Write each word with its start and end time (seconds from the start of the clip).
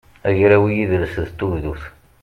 agraw 0.29 0.65
i 0.67 0.71
yidles 0.75 1.13
d 1.27 1.31
tugdut 1.37 1.83